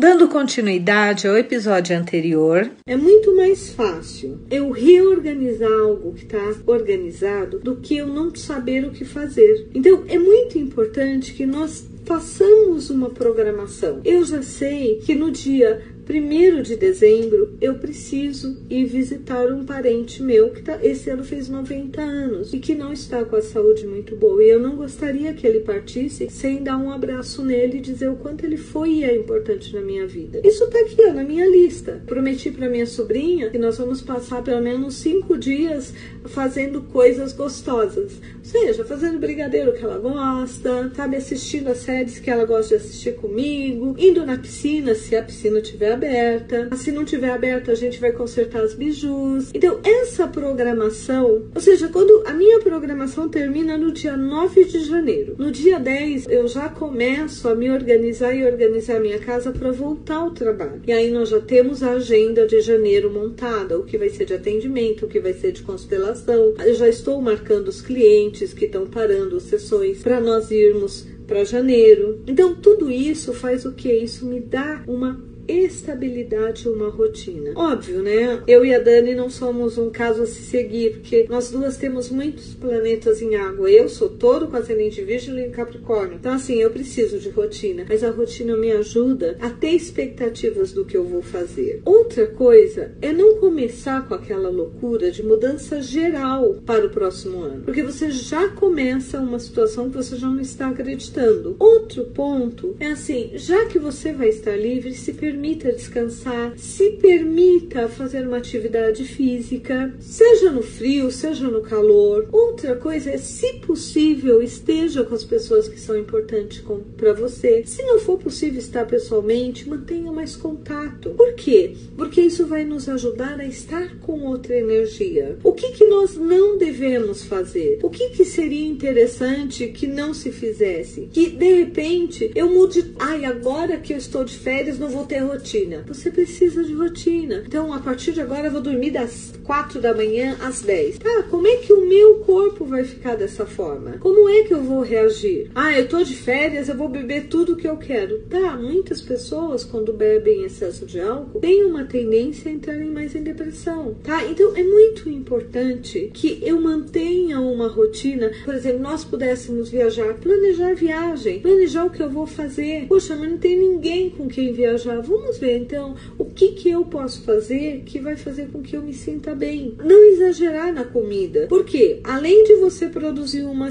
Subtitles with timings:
[0.00, 7.58] Dando continuidade ao episódio anterior, é muito mais fácil eu reorganizar algo que está organizado
[7.58, 9.68] do que eu não saber o que fazer.
[9.74, 14.00] Então, é muito importante que nós façamos uma programação.
[14.02, 20.22] Eu já sei que no dia 1 de dezembro eu preciso ir visitar um parente
[20.22, 23.86] meu que tá, esse ano fez 90 anos e que não está com a saúde
[23.86, 24.42] muito boa.
[24.42, 28.16] E eu não gostaria que ele partisse sem dar um abraço nele e dizer o
[28.16, 30.40] quanto ele foi e é importante na minha vida.
[30.42, 32.02] Isso tá aqui, ó, na minha lista.
[32.06, 38.20] Prometi para minha sobrinha que nós vamos passar pelo menos cinco dias fazendo coisas gostosas.
[38.38, 42.82] Ou seja, fazendo brigadeiro que ela gosta, sabe, assistindo as séries que ela gosta de
[42.82, 46.74] assistir comigo, indo na piscina se a piscina tiver aberta.
[46.76, 49.50] Se não tiver aberta, a gente vai consertar os bijus.
[49.52, 55.34] Então, essa programação, ou seja, quando a minha programação termina no dia 9 de janeiro,
[55.38, 59.70] no dia 10 eu já começo a me organizar e organizar a minha casa para
[59.70, 60.80] voltar ao trabalho.
[60.86, 64.34] E aí nós já temos a agenda de janeiro montada, o que vai ser de
[64.34, 66.54] atendimento, o que vai ser de constelação.
[66.64, 71.44] Eu já estou marcando os clientes que estão parando as sessões para nós irmos para
[71.44, 72.22] janeiro.
[72.26, 73.92] Então, tudo isso faz o que?
[73.92, 77.52] Isso me dá uma estabilidade uma rotina.
[77.54, 78.42] Óbvio, né?
[78.46, 82.10] Eu e a Dani não somos um caso a se seguir, porque nós duas temos
[82.10, 83.70] muitos planetas em água.
[83.70, 86.16] Eu sou todo com ascendente virgem e capricórnio.
[86.16, 87.86] Então, assim, eu preciso de rotina.
[87.88, 91.82] Mas a rotina me ajuda a ter expectativas do que eu vou fazer.
[91.84, 97.62] Outra coisa é não começar com aquela loucura de mudança geral para o próximo ano.
[97.64, 101.56] Porque você já começa uma situação que você já não está acreditando.
[101.58, 106.90] Outro ponto é assim, já que você vai estar livre, se permite permita descansar, se
[107.00, 112.28] permita fazer uma atividade física, seja no frio, seja no calor.
[112.30, 116.62] Outra coisa é, se possível, esteja com as pessoas que são importantes
[116.94, 117.62] para você.
[117.64, 121.08] Se não for possível estar pessoalmente, mantenha mais contato.
[121.10, 121.74] Por quê?
[121.96, 125.38] Porque isso vai nos ajudar a estar com outra energia.
[125.42, 127.78] O que, que nós não devemos fazer?
[127.82, 131.08] O que, que seria interessante que não se fizesse?
[131.10, 132.92] Que de repente eu mude.
[132.98, 135.84] Ai, agora que eu estou de férias, não vou ter rotina.
[135.86, 137.44] Você precisa de rotina.
[137.46, 140.98] Então, a partir de agora, eu vou dormir das 4 da manhã às 10.
[140.98, 143.98] Tá, como é que o meu corpo vai ficar dessa forma?
[143.98, 145.50] Como é que eu vou reagir?
[145.54, 148.20] Ah, eu tô de férias, eu vou beber tudo que eu quero.
[148.28, 153.22] Tá, muitas pessoas, quando bebem excesso de álcool, têm uma tendência a entrarem mais em
[153.22, 153.94] depressão.
[154.02, 158.30] Tá, então é muito importante que eu mantenha uma rotina.
[158.44, 162.86] Por exemplo, nós pudéssemos viajar, planejar viagem, planejar o que eu vou fazer.
[162.88, 165.00] Poxa, mas não tem ninguém com quem viajar.
[165.00, 168.74] Vamos Vamos ver então o que, que eu posso fazer que vai fazer com que
[168.74, 169.76] eu me sinta bem.
[169.84, 171.46] Não exagerar na comida.
[171.46, 173.68] Porque além de você produzir uma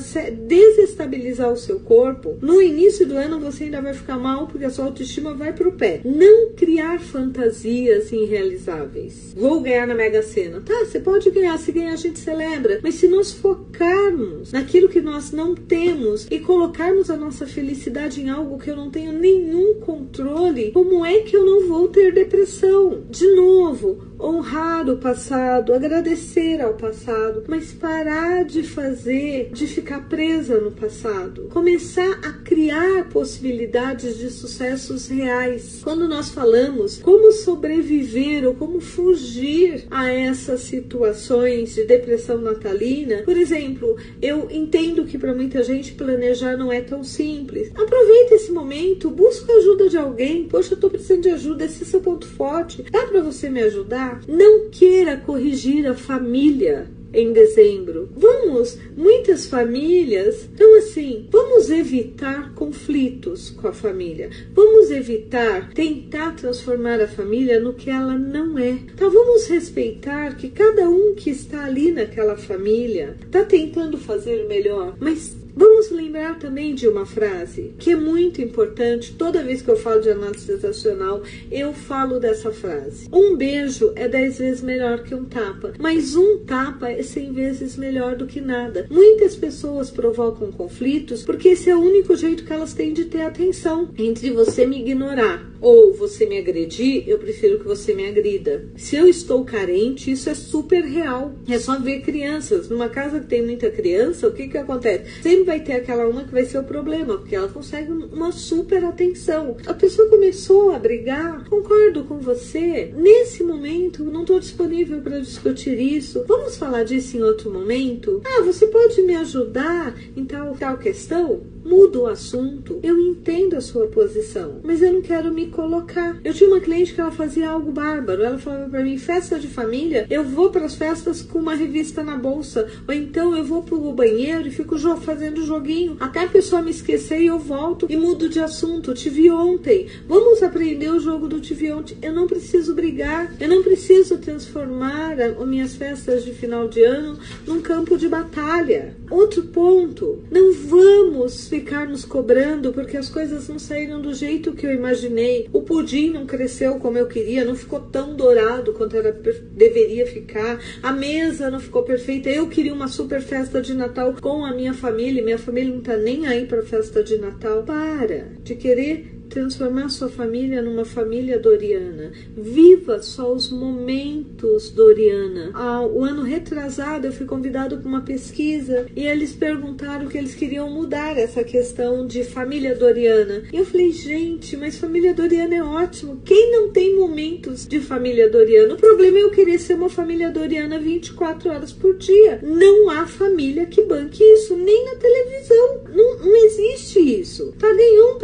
[0.48, 4.70] desestabilizar o seu corpo, no início do ano você ainda vai ficar mal porque a
[4.70, 6.02] sua autoestima vai pro pé.
[6.06, 9.34] Não criar fantasias irrealizáveis.
[9.36, 10.62] Vou ganhar na Mega Sena.
[10.62, 12.80] Tá, você pode ganhar, se ganhar a gente celebra.
[12.84, 18.30] Mas se nós focarmos naquilo que nós não temos e colocarmos a nossa felicidade em
[18.30, 23.04] algo que eu não tenho nenhum controle, como é que eu não vou ter depressão.
[23.10, 30.60] De novo, honrar o passado, agradecer ao passado, mas parar de fazer, de ficar presa
[30.60, 31.50] no passado.
[31.50, 35.80] Começar a criar possibilidades de sucessos reais.
[35.84, 43.38] Quando nós falamos como sobreviver ou como fugir a essas situações de depressão natalina, por
[43.38, 47.72] exemplo, eu entendo que para muita gente planejar não é tão simples.
[47.76, 50.46] Aproveita esse momento, busca ajuda de alguém.
[50.46, 52.84] Poxa, eu tô precisando de ajuda, esse é seu ponto forte.
[52.92, 54.22] Dá para você me ajudar?
[54.28, 58.10] Não queira corrigir a família em dezembro.
[58.16, 64.30] Vamos, muitas famílias, então assim, vamos evitar conflitos com a família.
[64.54, 68.70] Vamos evitar tentar transformar a família no que ela não é.
[68.70, 74.48] Então vamos respeitar que cada um que está ali naquela família está tentando fazer o
[74.48, 79.14] melhor, mas Vamos lembrar também de uma frase que é muito importante.
[79.14, 81.22] Toda vez que eu falo de análise sensacional,
[81.52, 83.10] eu falo dessa frase.
[83.12, 87.76] Um beijo é dez vezes melhor que um tapa, mas um tapa é cem vezes
[87.76, 88.88] melhor do que nada.
[88.90, 93.24] Muitas pessoas provocam conflitos porque esse é o único jeito que elas têm de ter
[93.24, 93.90] atenção.
[93.98, 98.64] Entre você me ignorar ou você me agredir, eu prefiro que você me agrida.
[98.78, 101.34] Se eu estou carente, isso é super real.
[101.50, 102.70] É só ver crianças.
[102.70, 105.22] Numa casa que tem muita criança, o que que acontece?
[105.22, 108.86] Sempre vai ter aquela uma que vai ser o problema, porque ela consegue uma super
[108.86, 109.58] atenção.
[109.66, 112.94] A pessoa começou a brigar, concordo com você.
[112.96, 116.24] Nesse momento, não estou disponível para discutir isso.
[116.28, 118.22] Vamos falar disso em outro momento?
[118.24, 121.42] Ah, você pode me ajudar em tal, tal questão?
[121.64, 122.80] Muda o assunto.
[122.84, 126.20] Eu entendo a sua posição, mas eu não quero me colocar.
[126.24, 128.24] Eu tinha uma cliente que ela fazia algo bárbaro.
[128.24, 132.04] Ela falava para mim: festa de família, eu vou para as festas com uma revista
[132.04, 136.62] na bolsa, ou então eu vou pro banheiro e fico fazendo joguinho até a pessoa
[136.62, 138.94] me esquecer e eu volto e mudo de assunto.
[138.94, 139.88] Te vi ontem.
[140.08, 141.98] Vamos aprender o jogo do te vi ontem.
[142.02, 143.34] Eu não preciso brigar.
[143.40, 148.96] Eu não preciso transformar as minhas festas de final de ano num campo de batalha.
[149.10, 154.66] Outro ponto: não vamos ficar nos cobrando porque as coisas não saíram do jeito que
[154.66, 155.48] eu imaginei.
[155.52, 160.60] O pudim não cresceu como eu queria, não ficou tão dourado quanto era, deveria ficar.
[160.82, 162.30] A mesa não ficou perfeita.
[162.30, 165.24] Eu queria uma super festa de Natal com a minha família.
[165.24, 167.64] Minha família não tá nem aí para festa de Natal.
[167.64, 172.12] Para de querer transformar sua família numa família doriana.
[172.36, 175.52] Viva só os momentos doriana.
[175.54, 180.36] Ah, o ano retrasado eu fui convidado para uma pesquisa e eles perguntaram que eles
[180.36, 183.44] queriam mudar essa questão de família doriana.
[183.54, 186.22] E eu falei, gente, mas família doriana é ótimo.
[186.26, 188.74] Quem não tem momentos de família doriana?
[188.74, 192.40] O problema é eu querer ser uma família doriana 24 horas por dia.
[192.42, 195.84] Não há família que banque isso, nem na televisão.
[195.94, 197.54] Não, não existe isso.
[197.60, 198.18] Tá nenhum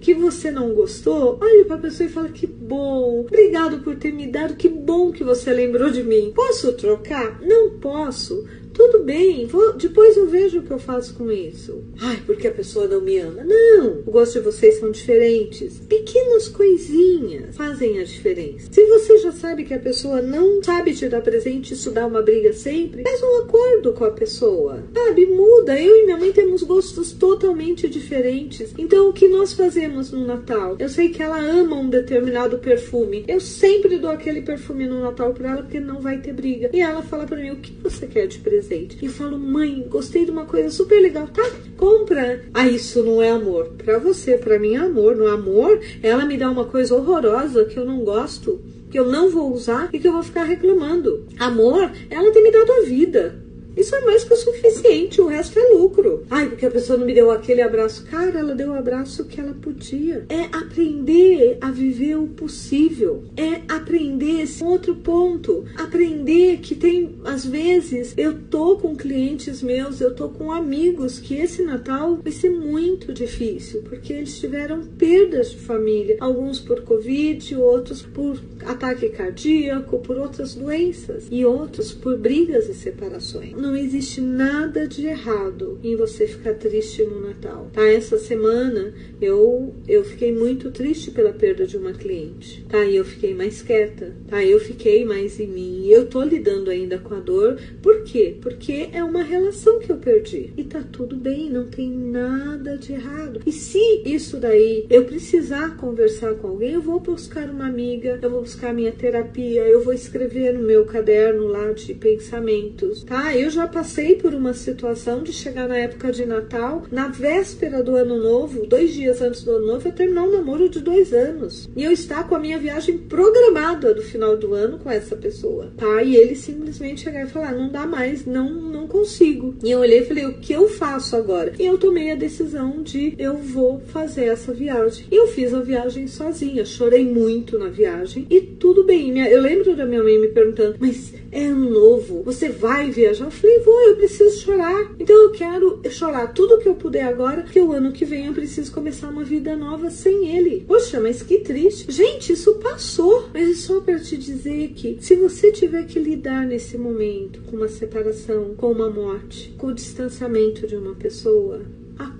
[0.00, 4.12] que você não gostou, olhe para a pessoa e fala que bom, obrigado por ter
[4.12, 6.32] me dado, que bom que você lembrou de mim.
[6.34, 7.40] Posso trocar?
[7.40, 8.46] Não posso.
[8.78, 11.82] Tudo bem, vou, depois eu vejo o que eu faço com isso.
[12.00, 13.42] Ai, porque a pessoa não me ama.
[13.42, 15.80] Não, o gosto de vocês são diferentes.
[15.80, 18.68] Pequenas coisinhas fazem a diferença.
[18.70, 22.22] Se você já sabe que a pessoa não sabe te dar presente, isso dá uma
[22.22, 24.84] briga sempre, faz um acordo com a pessoa.
[24.94, 25.76] Sabe, muda.
[25.76, 28.72] Eu e minha mãe temos gostos totalmente diferentes.
[28.78, 30.76] Então, o que nós fazemos no Natal?
[30.78, 33.24] Eu sei que ela ama um determinado perfume.
[33.26, 36.70] Eu sempre dou aquele perfume no Natal para ela porque não vai ter briga.
[36.72, 38.67] E ela fala para mim: o que você quer de presente?
[38.68, 38.98] Presente.
[39.02, 41.42] E falo, mãe, gostei de uma coisa super legal, tá?
[41.76, 42.44] Compra.
[42.52, 43.72] Ah, isso não é amor.
[43.78, 45.16] Pra você, pra mim é amor.
[45.16, 48.60] No amor, ela me dá uma coisa horrorosa que eu não gosto,
[48.90, 51.26] que eu não vou usar e que eu vou ficar reclamando.
[51.38, 53.47] Amor, ela tem me dado a vida.
[53.78, 56.26] Isso é mais que o suficiente, o resto é lucro.
[56.28, 58.04] Ai, porque a pessoa não me deu aquele abraço.
[58.06, 60.26] Cara, ela deu o abraço que ela podia.
[60.28, 63.22] É aprender a viver o possível.
[63.36, 65.64] É aprender esse outro ponto.
[65.76, 71.36] Aprender que tem, às vezes, eu tô com clientes meus, eu tô com amigos que
[71.36, 76.16] esse Natal vai ser muito difícil, porque eles tiveram perdas de família.
[76.18, 81.28] Alguns por Covid, outros por ataque cardíaco, por outras doenças.
[81.30, 87.02] E outros por brigas e separações não existe nada de errado em você ficar triste
[87.04, 87.70] no Natal.
[87.72, 87.86] Tá?
[87.86, 92.64] Essa semana eu eu fiquei muito triste pela perda de uma cliente.
[92.68, 92.84] Tá?
[92.84, 94.14] E eu fiquei mais quieta.
[94.28, 94.44] Tá?
[94.44, 95.88] Eu fiquei mais em mim.
[95.88, 97.58] Eu tô lidando ainda com a dor.
[97.82, 98.36] Por quê?
[98.40, 100.52] Porque é uma relação que eu perdi.
[100.56, 103.40] E tá tudo bem, não tem nada de errado.
[103.46, 108.30] E se isso daí eu precisar conversar com alguém, eu vou buscar uma amiga, eu
[108.30, 113.36] vou buscar minha terapia, eu vou escrever no meu caderno lá de pensamentos, tá?
[113.36, 117.82] Eu já já passei por uma situação de chegar na época de Natal, na véspera
[117.82, 121.12] do ano novo, dois dias antes do ano novo, eu terminar um namoro de dois
[121.12, 121.68] anos.
[121.74, 125.72] E eu estar com a minha viagem programada do final do ano com essa pessoa,
[125.76, 126.00] tá?
[126.04, 129.56] E ele simplesmente chegar e falar: não dá mais, não, não consigo.
[129.64, 131.52] E eu olhei e falei: o que eu faço agora?
[131.58, 135.06] E eu tomei a decisão de eu vou fazer essa viagem.
[135.10, 139.18] E eu fiz a viagem sozinha, chorei muito na viagem e tudo bem.
[139.18, 143.32] Eu lembro da minha mãe me perguntando: mas é novo, você vai viajar?
[143.40, 144.92] Falei, vou, eu preciso chorar.
[144.98, 148.32] Então eu quero chorar tudo que eu puder agora, porque o ano que vem eu
[148.32, 150.64] preciso começar uma vida nova sem ele.
[150.66, 151.90] Poxa, mas que triste.
[151.90, 153.28] Gente, isso passou.
[153.32, 157.56] Mas é só para te dizer que se você tiver que lidar nesse momento com
[157.56, 161.62] uma separação, com uma morte, com o distanciamento de uma pessoa,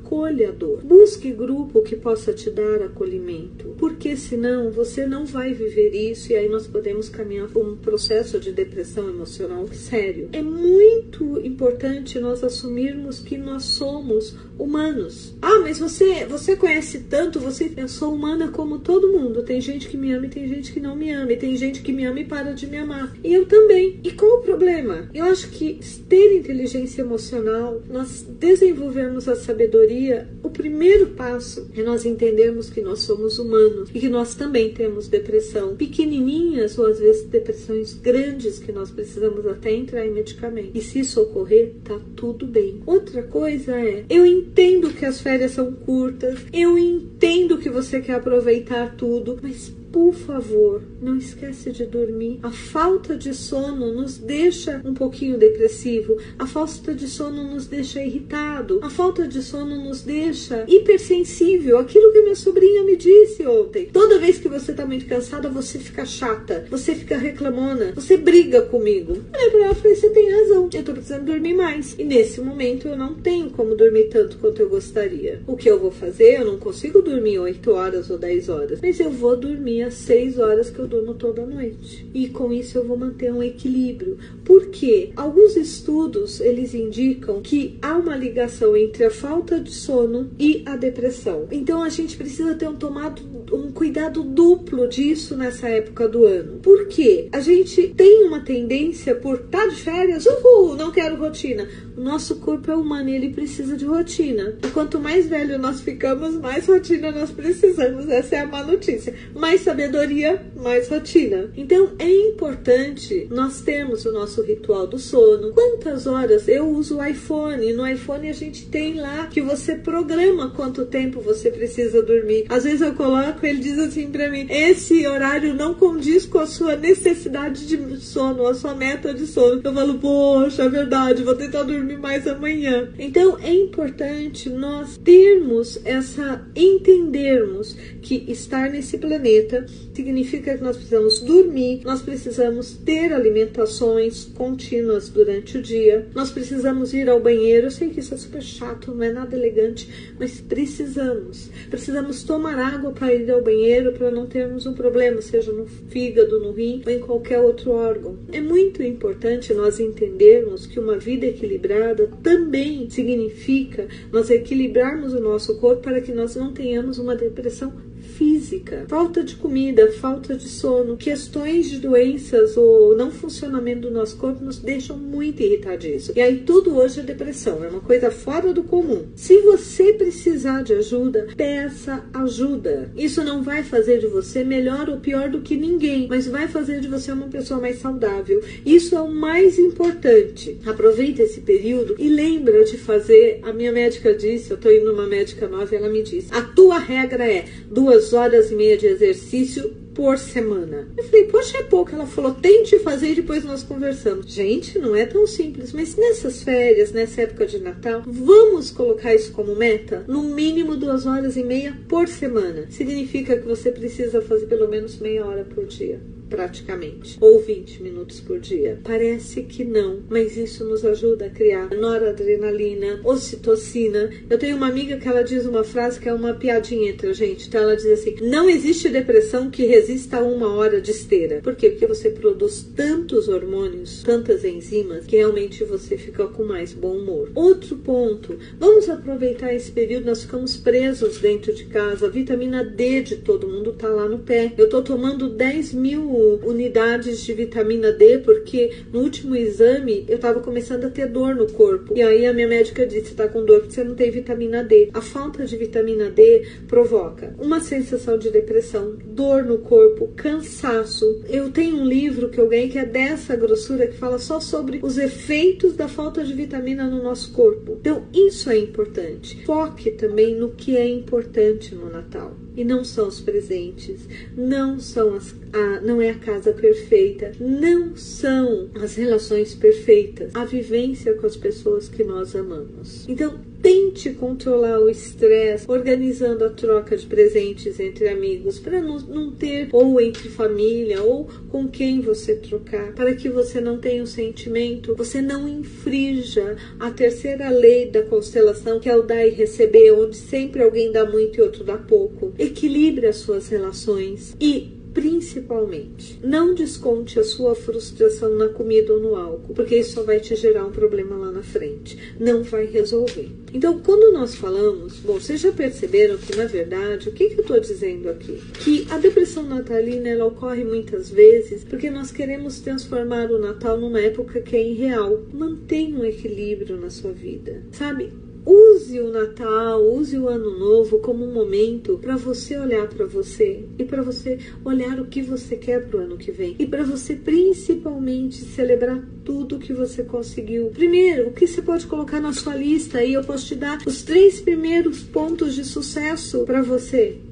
[0.09, 0.81] acolha a dor.
[0.83, 6.37] Busque grupo que possa te dar acolhimento, porque senão você não vai viver isso e
[6.37, 10.31] aí nós podemos caminhar por um processo de depressão emocional sério.
[10.33, 15.37] É muito importante nós assumirmos que nós somos humanos.
[15.43, 19.43] Ah, mas você, você conhece tanto, você eu sou humana como todo mundo.
[19.43, 21.83] Tem gente que me ama e tem gente que não me ama, e tem gente
[21.83, 23.15] que me ama e para de me amar.
[23.23, 24.01] E eu também.
[24.03, 25.09] E qual o problema?
[25.15, 29.98] Eu acho que ter inteligência emocional, nós desenvolvermos a sabedoria,
[30.43, 35.09] o primeiro passo é nós entendermos que nós somos humanos e que nós também temos
[35.09, 40.71] depressão, pequenininhas ou às vezes depressões grandes que nós precisamos até entrar em medicamento.
[40.75, 42.83] E se isso ocorrer, tá tudo bem.
[42.87, 48.15] Outra coisa é, eu entendo que as férias são curtas, eu entendo que você quer
[48.15, 52.41] aproveitar tudo, mas por favor, não esquece de dormir.
[52.43, 56.17] A falta de sono nos deixa um pouquinho depressivo.
[56.39, 58.81] A falta de sono nos deixa irritado.
[58.83, 61.79] A falta de sono nos deixa hipersensível.
[61.79, 63.87] Aquilo que minha sobrinha me disse ontem.
[63.93, 66.67] Toda vez que você tá muito cansada, você fica chata.
[66.71, 67.93] Você fica reclamona.
[67.95, 69.17] Você briga comigo.
[69.31, 70.69] Pra ela, falei, você tem razão.
[70.73, 71.95] Eu tô precisando dormir mais.
[71.99, 75.43] E nesse momento eu não tenho como dormir tanto quanto eu gostaria.
[75.47, 76.41] O que eu vou fazer?
[76.41, 78.79] Eu não consigo dormir 8 horas ou 10 horas.
[78.83, 82.09] Mas eu vou dormir as seis horas que eu durmo toda noite.
[82.15, 84.19] E com isso eu vou manter um equilíbrio.
[84.45, 90.63] Porque alguns estudos eles indicam que há uma ligação entre a falta de sono e
[90.67, 91.47] a depressão.
[91.51, 96.59] Então a gente precisa ter um tomado um cuidado duplo disso nessa época do ano.
[96.59, 97.29] Por quê?
[97.31, 101.69] A gente tem uma tendência por estar tá de férias, uhul, não quero rotina.
[101.97, 104.57] O nosso corpo é humano e ele precisa de rotina.
[104.65, 108.09] E quanto mais velho nós ficamos, mais rotina nós precisamos.
[108.09, 109.15] Essa é a má notícia.
[109.33, 111.49] Mais sabedoria, mais rotina.
[111.57, 115.53] Então é importante nós termos o nosso ritual do sono.
[115.53, 117.73] Quantas horas eu uso o iPhone?
[117.73, 122.47] No iPhone a gente tem lá que você programa quanto tempo você precisa dormir.
[122.49, 126.47] Às vezes eu coloco, ele diz assim para mim: esse horário não condiz com a
[126.47, 129.61] sua necessidade de sono, a sua meta de sono.
[129.63, 132.89] Eu falo, poxa, é verdade, vou tentar dormir mais amanhã.
[132.99, 141.21] Então é importante nós termos essa entendermos que estar nesse planeta significa que nós precisamos
[141.21, 147.67] dormir, nós precisamos ter alimentações contínuas durante o dia, nós precisamos ir ao banheiro.
[147.67, 151.51] Eu sei que isso é super chato, não é nada elegante, mas precisamos.
[151.69, 156.39] Precisamos tomar água para ir ao banheiro para não termos um problema, seja no fígado,
[156.39, 158.17] no rim ou em qualquer outro órgão.
[158.33, 165.59] É muito importante nós entendermos que uma vida equilibrada também significa nós equilibrarmos o nosso
[165.59, 167.73] corpo para que nós não tenhamos uma depressão
[168.19, 174.17] física, falta de comida, falta de sono, questões de doenças ou não funcionamento do nosso
[174.17, 176.17] corpo nos deixam muito irritadíssimos.
[176.17, 179.07] E aí tudo hoje é depressão, é uma coisa fora do comum.
[179.15, 182.91] Se você precisar de ajuda, peça ajuda.
[182.97, 186.81] Isso não vai fazer de você melhor ou pior do que ninguém, mas vai fazer
[186.81, 188.43] de você uma pessoa mais saudável.
[188.67, 190.59] Isso é o mais importante.
[190.67, 193.41] Aproveita esse período e lembra de fazer.
[193.45, 196.79] A minha médica disse, eu tô indo numa médica nova, ela me disse: a tua
[196.79, 200.89] regra é duas horas e meia de exercício por semana.
[200.97, 201.93] Eu falei, poxa, é pouco.
[201.93, 204.33] Ela falou, tente fazer e depois nós conversamos.
[204.33, 209.33] Gente, não é tão simples, mas nessas férias, nessa época de Natal, vamos colocar isso
[209.33, 210.05] como meta?
[210.07, 212.67] No mínimo duas horas e meia por semana.
[212.71, 218.21] Significa que você precisa fazer pelo menos meia hora por dia praticamente, ou 20 minutos
[218.21, 218.81] por dia.
[218.85, 224.11] Parece que não, mas isso nos ajuda a criar noradrenalina, ocitocina.
[224.29, 227.13] Eu tenho uma amiga que ela diz uma frase que é uma piadinha entre a
[227.13, 227.49] gente.
[227.49, 231.41] Então ela diz assim: não existe depressão que resista a uma hora de esteira.
[231.43, 231.71] Por quê?
[231.71, 237.31] Porque você produz tantos hormônios, tantas enzimas, que realmente você fica com mais bom humor.
[237.35, 242.07] Outro ponto, vamos aproveitar esse período, nós ficamos presos dentro de casa.
[242.07, 244.53] A vitamina D de todo mundo tá lá no pé.
[244.57, 250.41] Eu tô tomando 10 mil unidades de vitamina D, porque no último exame eu estava
[250.41, 251.97] começando a ter dor no corpo.
[251.97, 254.91] E aí a minha médica disse: tá com dor porque você não tem vitamina D.
[254.95, 261.23] A falta de vitamina D provoca uma sensação de depressão, dor no corpo, cansaço.
[261.29, 264.81] Eu tenho um livro que eu ganhei que é dessa grossura que fala só sobre
[264.83, 267.77] os efeitos da falta de vitamina no nosso corpo.
[267.81, 269.45] Então, isso é importante.
[269.45, 274.01] Foque também no que é importante no Natal e não são os presentes,
[274.37, 280.45] não são as, a, não é a casa perfeita, não são as relações perfeitas, a
[280.45, 283.09] vivência com as pessoas que nós amamos.
[283.09, 289.31] Então, tente controlar o estresse, organizando a troca de presentes entre amigos, para não, não,
[289.31, 294.05] ter, ou entre família, ou com quem você trocar, para que você não tenha o
[294.05, 299.31] um sentimento, você não infrinja a terceira lei da constelação, que é o dar e
[299.31, 302.33] receber, onde sempre alguém dá muito e outro dá pouco.
[302.39, 309.17] Equilibre as suas relações e principalmente, não desconte a sua frustração na comida ou no
[309.17, 311.99] álcool, porque isso só vai te gerar um problema lá na frente.
[312.19, 313.31] Não vai resolver.
[313.53, 317.43] Então, quando nós falamos, bom, vocês já perceberam que, na verdade, o que, que eu
[317.43, 318.41] estou dizendo aqui?
[318.63, 324.01] Que a depressão natalina ela ocorre muitas vezes porque nós queremos transformar o Natal numa
[324.01, 325.23] época que é irreal.
[325.33, 328.13] Mantenha um equilíbrio na sua vida, sabe?
[328.49, 333.65] Use o Natal, use o Ano Novo como um momento para você olhar para você
[333.79, 336.83] e para você olhar o que você quer para o ano que vem e para
[336.83, 340.71] você principalmente celebrar tudo que você conseguiu.
[340.71, 344.03] Primeiro, o que você pode colocar na sua lista e eu posso te dar os
[344.03, 347.28] três primeiros pontos de sucesso para você.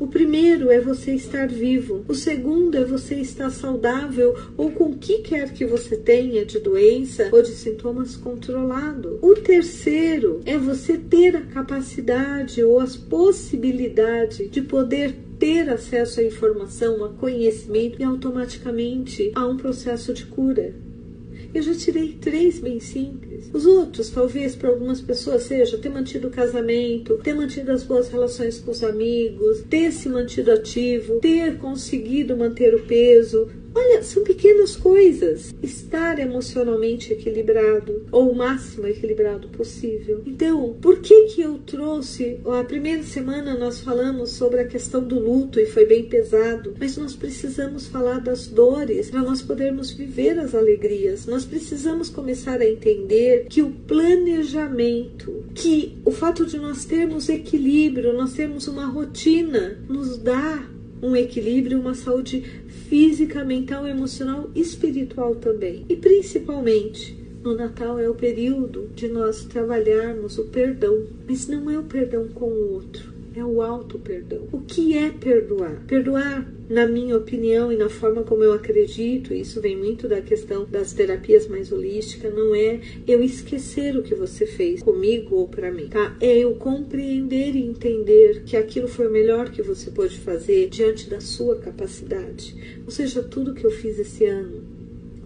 [0.00, 2.06] O primeiro é você estar vivo.
[2.08, 6.58] O segundo é você estar saudável ou com o que quer que você tenha de
[6.58, 9.18] doença ou de sintomas controlado.
[9.20, 16.24] O terceiro é você ter a capacidade ou as possibilidades de poder ter acesso à
[16.24, 20.74] informação, a conhecimento e automaticamente a um processo de cura.
[21.52, 23.50] Eu já tirei três bem simples.
[23.52, 28.08] Os outros, talvez para algumas pessoas, seja ter mantido o casamento, ter mantido as boas
[28.08, 34.24] relações com os amigos, ter se mantido ativo, ter conseguido manter o peso, Olha, são
[34.24, 35.54] pequenas coisas.
[35.62, 40.22] Estar emocionalmente equilibrado, ou o máximo equilibrado possível.
[40.26, 42.40] Então, por que que eu trouxe?
[42.44, 46.96] A primeira semana nós falamos sobre a questão do luto e foi bem pesado, mas
[46.96, 51.26] nós precisamos falar das dores para nós podermos viver as alegrias.
[51.26, 58.12] Nós precisamos começar a entender que o planejamento, que o fato de nós termos equilíbrio,
[58.12, 60.68] nós termos uma rotina, nos dá
[61.02, 62.42] um equilíbrio, uma saúde
[62.88, 65.84] física, mental, emocional, espiritual também.
[65.88, 71.78] E principalmente, no Natal é o período de nós trabalharmos o perdão, mas não é
[71.78, 74.48] o perdão com o outro, é o auto perdão.
[74.52, 75.84] O que é perdoar?
[75.86, 80.64] Perdoar na minha opinião e na forma como eu acredito, isso vem muito da questão
[80.64, 85.72] das terapias mais holísticas, não é eu esquecer o que você fez comigo ou para
[85.72, 86.16] mim, tá?
[86.20, 91.10] É eu compreender e entender que aquilo foi o melhor que você pôde fazer diante
[91.10, 92.54] da sua capacidade.
[92.84, 94.69] Ou seja, tudo que eu fiz esse ano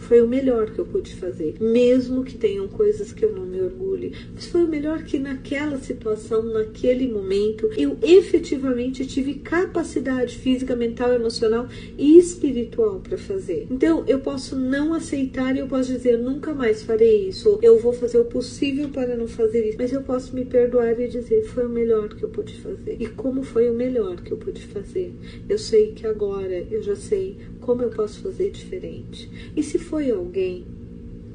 [0.05, 3.61] foi o melhor que eu pude fazer, mesmo que tenham coisas que eu não me
[3.61, 4.13] orgulhe.
[4.35, 11.13] Mas foi o melhor que naquela situação, naquele momento, eu efetivamente tive capacidade física, mental,
[11.13, 13.67] emocional e espiritual para fazer.
[13.71, 17.79] Então, eu posso não aceitar e eu posso dizer nunca mais farei isso, ou eu
[17.79, 21.45] vou fazer o possível para não fazer isso, mas eu posso me perdoar e dizer
[21.45, 22.97] foi o melhor que eu pude fazer.
[22.99, 25.15] E como foi o melhor que eu pude fazer?
[25.49, 29.31] Eu sei que agora eu já sei como eu posso fazer diferente.
[29.57, 30.67] E se for foi alguém,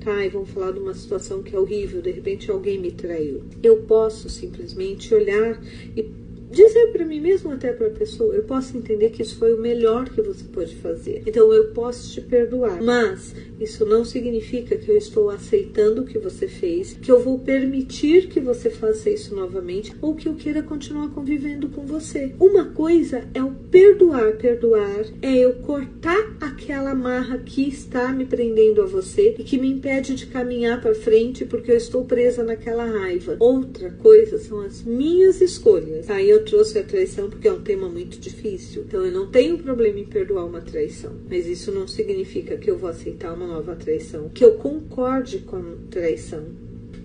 [0.04, 0.26] tá?
[0.26, 3.46] E vamos falar de uma situação que é horrível, de repente alguém me traiu.
[3.64, 5.64] Eu posso simplesmente olhar
[5.96, 6.04] e
[6.50, 9.60] dizer para mim mesmo até para a pessoa, eu posso entender que isso foi o
[9.60, 11.24] melhor que você pode fazer.
[11.26, 16.18] Então eu posso te perdoar, mas isso não significa que eu estou aceitando o que
[16.18, 20.64] você fez, que eu vou permitir que você faça isso novamente ou que eu queira
[20.64, 22.34] continuar convivendo com você.
[22.40, 28.82] Uma coisa é o perdoar, perdoar é eu cortar aquela amarra que está me prendendo
[28.82, 32.86] a você e que me impede de caminhar para frente porque eu estou presa naquela
[32.86, 33.38] raiva.
[33.40, 36.08] Outra coisa são as minhas escolhas.
[36.08, 36.22] Tá?
[36.22, 38.84] Eu eu trouxe a traição porque é um tema muito difícil.
[38.88, 41.12] Então eu não tenho problema em perdoar uma traição.
[41.30, 44.30] Mas isso não significa que eu vou aceitar uma nova traição.
[44.30, 46.46] Que eu concorde com a traição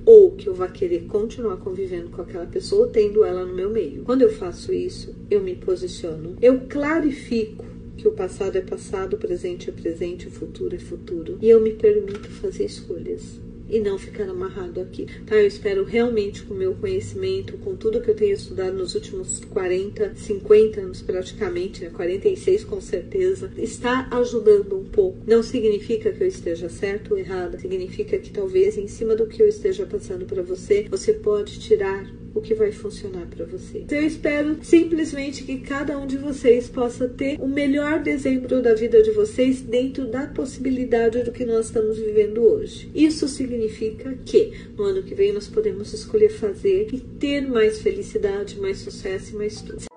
[0.06, 4.02] ou que eu vá querer continuar convivendo com aquela pessoa, tendo ela no meu meio.
[4.02, 7.64] Quando eu faço isso, eu me posiciono, eu clarifico
[7.96, 11.58] que o passado é passado, o presente é presente, o futuro é futuro, e eu
[11.58, 15.36] me permito fazer escolhas e não ficar amarrado aqui, tá?
[15.36, 19.40] Eu espero realmente com o meu conhecimento, com tudo que eu tenho estudado nos últimos
[19.44, 21.90] 40, 50 anos praticamente, né?
[21.90, 25.18] 46 com certeza, está ajudando um pouco.
[25.26, 29.42] Não significa que eu esteja certo ou errada, significa que talvez em cima do que
[29.42, 33.78] eu esteja passando para você, você pode tirar o que vai funcionar para você.
[33.78, 38.74] Então, eu espero simplesmente que cada um de vocês possa ter o melhor dezembro da
[38.74, 42.90] vida de vocês dentro da possibilidade do que nós estamos vivendo hoje.
[42.94, 48.60] Isso significa que no ano que vem nós podemos escolher fazer e ter mais felicidade,
[48.60, 49.93] mais sucesso e mais tudo.